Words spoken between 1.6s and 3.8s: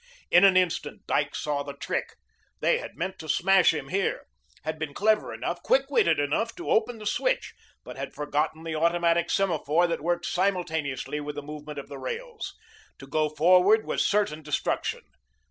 the trick. They had meant to smash